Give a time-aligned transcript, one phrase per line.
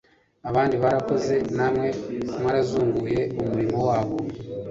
[0.49, 1.89] abandi barakoze na mwe
[2.41, 4.15] mwazuruguye umurimo wabo."